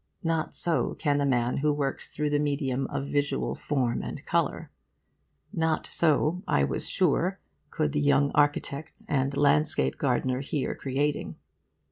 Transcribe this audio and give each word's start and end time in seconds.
Not 0.23 0.51
so 0.55 0.95
can 0.95 1.19
the 1.19 1.27
man 1.27 1.57
who 1.57 1.71
works 1.71 2.07
through 2.15 2.31
the 2.31 2.39
medium 2.39 2.87
of 2.87 3.07
visual 3.09 3.53
form 3.53 4.01
and 4.01 4.25
colour. 4.25 4.71
Not 5.53 5.85
so, 5.85 6.41
I 6.47 6.63
was 6.63 6.89
sure, 6.89 7.39
could 7.69 7.91
the 7.91 8.01
young 8.01 8.31
architect 8.33 9.05
and 9.07 9.37
landscape 9.37 9.99
gardener 9.99 10.39
here 10.41 10.73
creating. 10.73 11.35